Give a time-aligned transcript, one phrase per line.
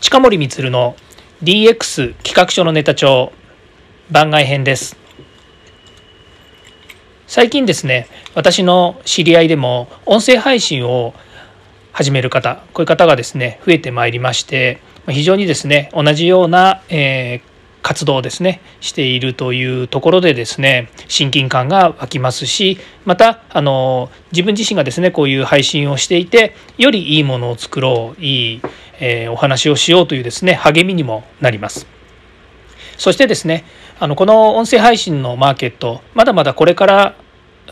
[0.00, 0.94] 近森光の
[1.42, 3.32] DX 企画書のネタ帳
[4.10, 4.96] 番外編です。
[7.26, 11.14] 最近ですね私の知り合いでも音声配信を
[11.92, 17.55] 始める方こういう方がですね増えてまいりまして非常にですね同じような、えー
[17.86, 28.62] 活動をですねしているというところでですね親近感が湧きますしまたあの自分自身がですねこういう配信をしていてよりいいものを作ろういい、
[28.98, 31.86] えー、お話をしようというですね励みにもなります。
[32.96, 33.64] そしてですね
[34.00, 37.14] あのこの音声配信のマーケットまだまだこれから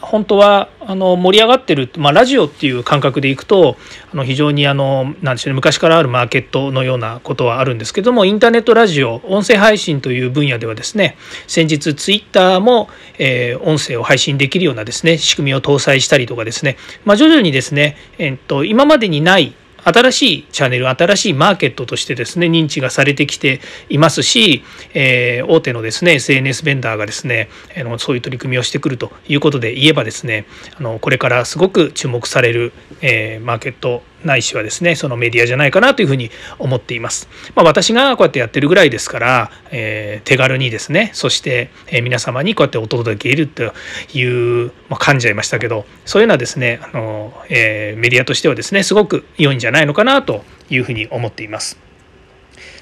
[0.00, 3.76] 本当はあの盛り上がってる、まあ、ラジオっていう感覚でいくと
[4.12, 24.62] あの非常にあのなんでしょうね昔からあるマーケットのようなことはあるんですけどもインターネットラジオ音声配信という分野ではですね先日ツイッターも、えー、音声を配信できるようなですね仕組みを搭載したりとかですね、まあ、徐々にですね、えー、っと今までにない新しいチャンネル新しいマーケットとしてですね認知がされてきていますし、
[24.94, 30.46] えー、大手のですね SNS ベンダーがですねあのそういう取り組みをしてくるということで言えばですね
[30.78, 32.72] あのこれからすごく注目される、
[33.02, 37.28] えー、マーケットないしはですねそのメディアじゃないかなというふうに思っています。
[37.54, 43.72] まあ、私がこうやってやってるぐらいですから、えー、手軽にですねそして、え、皆様にこうやってお届けいると
[44.14, 51.83] いう、まあ、噛んじゃいましたけどそういうのはですねあの、えー、メディアとしてはですねすごく良いんじゃないのかなというふうに思っています。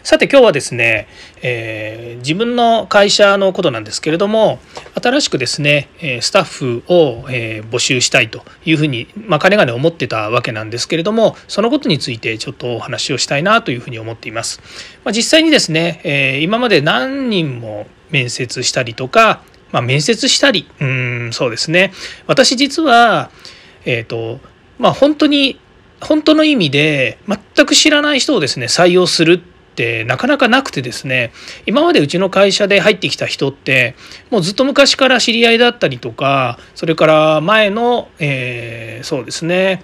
[0.03, 1.07] さて今日はですね、
[1.43, 4.59] えー、自分の会社のことなんですけれども
[5.01, 5.89] 新しくですね
[6.21, 14.61] スタッフを、え募集したいというふうに、まあ、かねがね思ってたわけなんですけれどもそのことについてちょっとお話をしたいなというふうに思っています。
[15.05, 21.93] まあ、実際にですね、え今まで何人も面接したりとか、まあ、面接したりうんそうですね
[22.27, 23.31] 私実は
[23.85, 24.41] えっ、ー、と
[24.79, 25.59] まあ本当に
[26.01, 31.33] 本当の意味で全く知らない人をですね採用するってなかなかなくてですね
[31.67, 33.97] 今までうちの会社で入ってきた人って
[34.31, 39.83] もうずっと昔から知り合いだったりとかそれから前の、えー、そうですね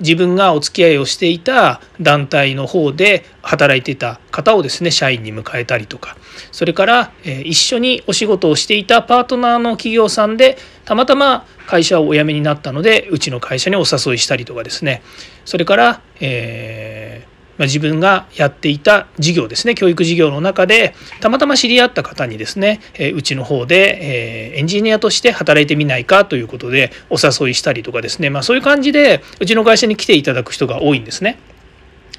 [0.00, 6.16] 自分がお付き合いをしていた団体の方で働いていた方をですね社員に迎えたりとか
[6.50, 15.02] それから、え、一緒にお仕事をしていたパートナーの企業さんでたまたま会社をお辞めになったのでうちの会社にお誘いしたりとかですね。
[15.44, 17.31] それから、えー
[17.62, 31.38] ま自分がやっていた事業ですね教育事業の中でたまたま知り合った方にですね、えうちの方で、えエンジニアとして働いてみないかということでお誘いしたりとかですね、まあ、そういう感じでうちの会社に来ていただく人が多いんですね。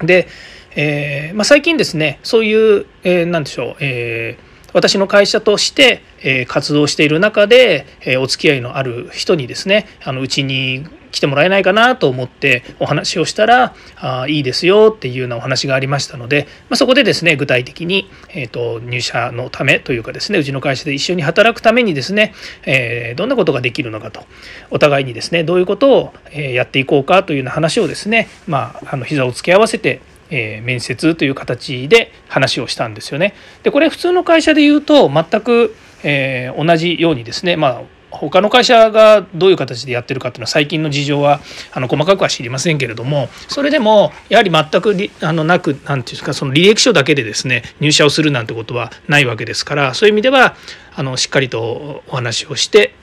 [0.00, 0.28] で、
[0.76, 6.02] えー、まあ、最近ですねそういう、えー、何でしょう、えー私の会社として
[6.48, 7.86] 活動している中で
[8.18, 22.34] お付き合いのある人にですねあのうちに来てもらえないかなと思ってお話をしたらあいいですよっていうようなお話がありましたので、まあ、そこでですね具体的に、えーと、入社のためというかですねうちの会社で一緒に働くためにですね、
[22.66, 24.24] えー、どんなことができるのかと
[24.70, 33.34] お互いにですねどういうことをやっていこうかというような話をですねまああの膝を突き合わせてえ、面接という形で話をしたんですよね。
[33.62, 37.82] でこれ普通の会社で言うと全く、え、同じようにですねまあ
[38.14, 41.40] 他の会社がどういう形でやってるかっていうのは最近の事情は
[41.72, 50.56] あの細かくは知りませんけれどもそれでもやはり全くあのなく何て言うんですかその履歴書だけでですね入社をするなんてことはないわけですからそういう意味では
[50.94, 52.94] あのしっかりとお話をして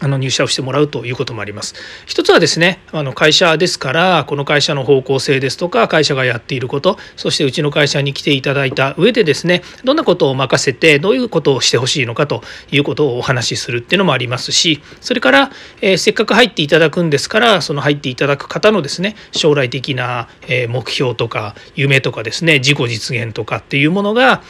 [0.00, 1.74] あの入社をしてもらうということもあります。
[2.06, 15.50] 一つはですねあの会社ですからこの会社の方向性ですとか会社がやっていることそしてうちの会社に来ていただいた上でですねどんなことを任せてどういうことをしてほしいのかということをお話しするっていうのもありますしそれから、
[15.80, 20.28] えー、せっかく入っていただくんですからその入っていただく方のですね将来的な
[20.68, 24.42] 目標とか夢とかですね自己実現とかっていうものが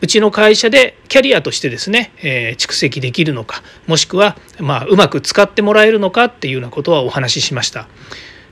[0.00, 7.88] うちの会社でキャリアとしてですね、えー、蓄積できるのかもしくは、まあ、うまく使ってもらえるのかっていうようなことはお話ししました。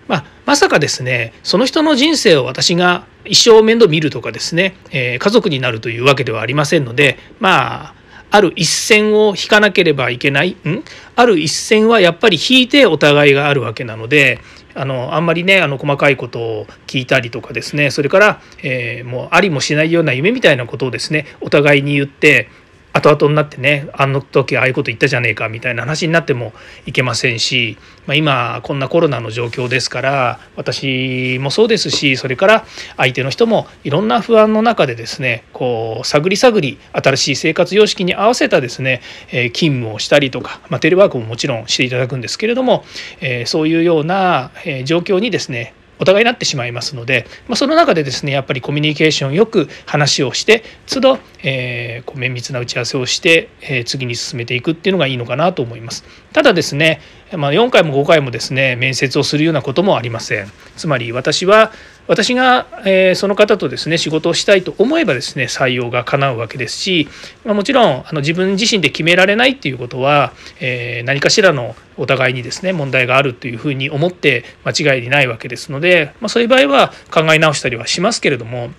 [0.06, 7.94] まあ、まさかですねその人の人生を私が一生面倒見るとかですね、えー、家族になるというわけではありませんのでまあ
[8.34, 10.82] ある一線を引かなければいけないん？
[11.14, 14.40] ある一線はやっぱり引いてお互いがあるわけなので
[14.74, 22.48] あのあんまりねあの細かいことを聞いたりとかですねそれから、えー、もうありもしないような夢みたいなことをですねお互いに言って
[22.94, 26.52] 後々になってねあの時ああいうこと言ったじゃねえかみたいな話になっても
[26.86, 27.76] いけませんし、
[28.06, 32.64] まあ、今こんなコロナの状況ですから私もそうですしそれから
[32.96, 39.02] 相手の人もいろんな不安の中でですねこう探り探り新しい生活様式に合わせたですね、
[39.32, 42.84] え勤務をしたりとか、まあ、テレワークももちろんしていただくんですけれども、
[43.20, 44.50] えそういうような
[44.84, 45.74] 状況にですね
[46.04, 56.04] お互いになってしまいますので、まあ、その中でですねやっぱりコミュニケーションよく話をして都度、えー、こう綿密な打ち合わせをして、えー、次に進めていくっていうのがいいのかなと思います。
[56.34, 57.00] ただですね、
[57.32, 60.52] まあ、4回も5回もですね面接をするようなこともありません。
[60.76, 61.72] つまり私は
[62.06, 67.08] 私が、えー、その方とですね仕事をしたいと思えばですね採用が叶うわけですし、
[67.44, 78.70] まあ、もちろんあの自分自身で決められないっていうことは、えー、何かしらのお互いにですね問題があるというふうに思って間違いないわけですので、まあ、そういう場合は考え直したりはしますけれども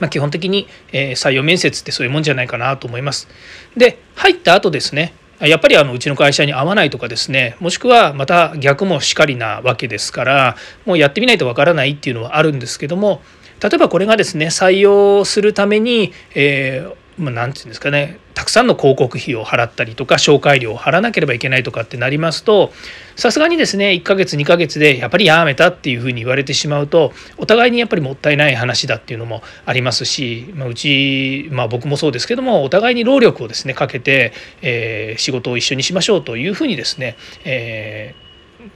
[0.00, 3.28] まあ、基本的に、え採用面接ってそういうもんじゃないかなと思います。
[3.76, 13.22] で入った後ですねやっぱりあのうちの会社に合わないとかですねもしくはまた逆もしかりなわけですからもうやってみないとわからないっていうのはあるんですけども
[13.60, 22.72] 例えばこれがですね採用するために、えーまあ、て言うんですかねたくさんの広告費を払ったりとか紹介料を払わなければいけないとかってなりますと
[23.14, 34.32] さすがにですね1ヶ月2ヶ月でやっぱりやめたっていうふうに言われてしまうとお互いにやっぱりもったいない話だっていうのもありますし、まあ、うち、まあ、僕もそうですけどもお互いに労力をですねかけて、
[34.62, 38.23] えー、仕事を一緒にしましょうというふうにですね、えー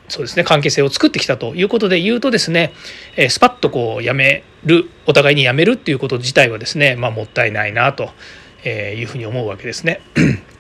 [0.09, 2.73] そうですね関係性を作ってきたということで言うとですね、
[3.17, 8.11] えスパッとこうやめるお互いにやめるっていうこと自体はですね、まあ、もったいないなと
[8.67, 10.01] いうふうに思うわけですね。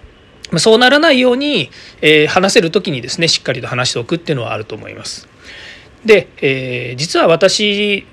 [0.56, 1.70] そうならないように、
[2.00, 5.28] え、話せる時にですねしっかりと話しておくっていうのはあると思います。
[6.04, 8.06] で、えー、実は私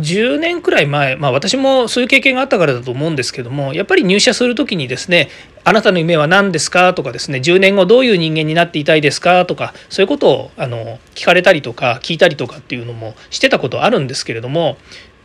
[0.00, 5.28] 10年くらい前、まあ、私もそういう経験があったからだと思うんですけどもやっぱり入社する時にですね
[5.64, 14.76] 「あなたの夢は何ですか?」とかですね「10年後どういう人間になっていたいですか?」とかそういうことをあの聞かれたりとか聞いたりとかっていうのもしてたことあるんですけれども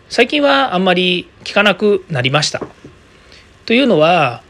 [0.10, 2.62] 最近はあんまり聞かなくなりました。
[3.66, 4.43] というのは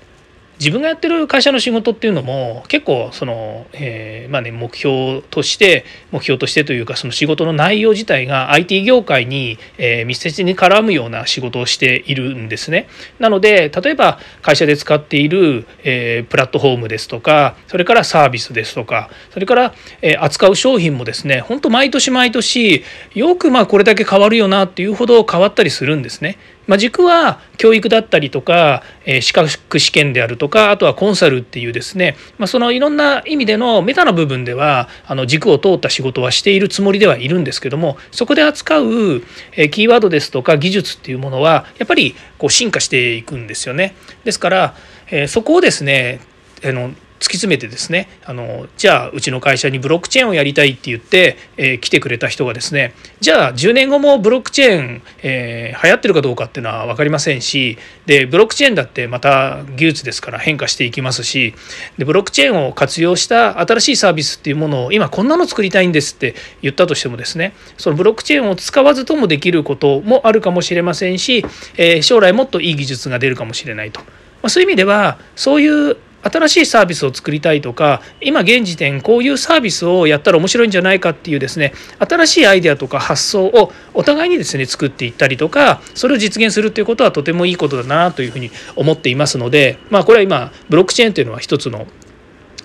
[0.64, 12.88] 自分がやってる会社の仕事っていうのも結構その、えー、まあね目標として目標としてというかその仕事の内容自体が IT 業界に、えー、密接に絡むような仕事をしているんですね。
[13.20, 26.38] なので例えば会社で使っている、えー、プラットフォームですとかそれからサービスですとかそれから、え扱う商品もですね本当毎年毎年よくまあこれだけ変わるよなっていうほど変わったりするんですね。
[26.68, 39.24] まあ、軸は教育だったりとか、えー、資格試験であるとかあとはコンサルっていうですね、まあ、そのいろんな意味でのメタな部分ではあの軸を通った仕事はしているつもりではいるんですけどもそこで扱う、
[39.56, 43.96] え、キーワードですとか技術っていうものはやっぱりこう進化していくんですよね。
[44.24, 44.76] ですから、
[45.10, 46.22] えー、そこをですね
[46.64, 61.56] あの突き詰めてですねあのじゃあうちの会社にブロックチェーンをやりたいって言って、えー、来てくれた人がですねじゃあ10年後もブロックチェーン、えー、流行ってるかどうかっていうのは分かりませんしでブロックチェーンだってまた技術ですから変化していきますし
[61.98, 71.46] でブロックチェーンを活用した新しいサービスっていうものを今こんなの作りたいんですって言ったとしてもですねそのブロックチェーンを使わずともできることもあるかもしれませんし、
[71.78, 74.02] えー、将来もっといい技術が出るかもしれないと。
[74.42, 91.88] ま、そういう意味ではそういう新しいサービスを作りたいとか今現時点こういうサービスをやったら面白いんじゃないかっていうですね新しいアイデアとか発想をお互いにですね作っていったりとかそれを実現するっていうことはとてもいいことだなというふうに思っていますのでまあこれは今ブロックチェーンというのは一つの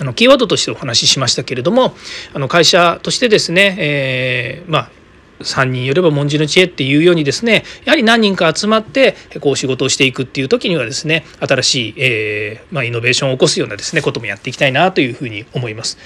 [0.00, 1.92] あのキーワードとしてお話ししましたけれども
[2.32, 4.90] あの会社としてですね、えー、まあ
[5.40, 15.98] 3人よれば文字の知恵っていうようにですねやはり何人か集まってこう仕事をしていくっていう時にはですね新しい、えー、まあ、イノベーションを起こすようなですねこともやっていきたいなというふうに思います。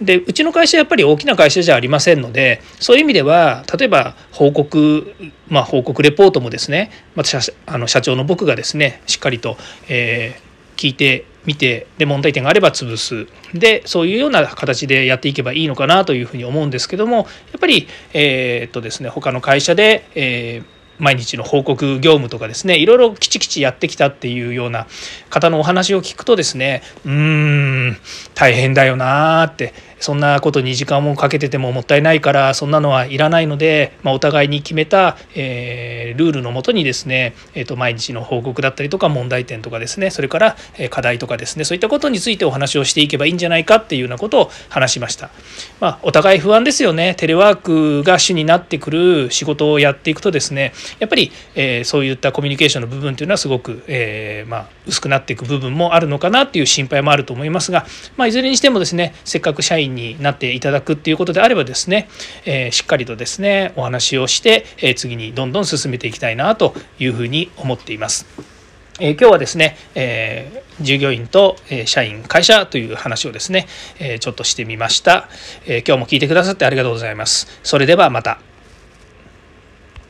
[0.00, 5.14] でうちの会社やっぱり大きな会社じゃありませんのでそういう意味では例えば報告、
[5.48, 9.56] まあ、報告レポートもですね、まあ、あの社長の僕がですねしっかりと、
[9.88, 13.26] えー、聞いて見てで問題点があれば潰す。
[13.54, 17.26] でそういうような形でやっていけばいいのかなというふうに思うんですけどもやっ
[17.60, 24.86] ぱりえ、っとですね他の会社で、えー毎日の報告業務とかですねいろいろきちきちやってきたっていうような
[25.30, 27.12] 方のお話を聞くとですねうー
[27.90, 27.96] ん
[28.34, 40.56] 大変だよなーってそんなことに時間もかけててももったいないからそんなのはいらないので、まあ、お互いに決めた、えー、ルールのもとにですね、えー、と毎日の報告だったりとか問題点とかですねそれから
[40.90, 45.30] 課題とかですねそういったことについてお話をしていけばいいんじゃないかっていうようなことを話しました。
[45.78, 62.08] まあ、お互い不安ですよねテレワークが主になってくる仕事をやっていくとですねやっぱり、えー、そういったコミュニケーションの部分というのはすごく、えー、まあ、薄くなっていく部分もあるのかなっていう心配もあると思いますが、まあ、いずれにしてもですねせっかく社員になっていただくっていうことであればですね、
[62.44, 68.26] えー、しっかりとですねお話をして、えー、次にどんどん進めていきたいなというふうに思っています。
[69.00, 73.66] えー、今日はですね、えー、従業員と、えー、社員会社という話をですね、
[73.98, 75.28] えちょっとしてみました、
[75.66, 77.60] え今日も聞いてくださってありがとうございます。
[77.62, 78.51] それではまた。